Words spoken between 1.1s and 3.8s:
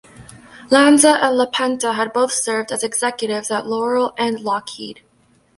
and LaPenta had both served as executives at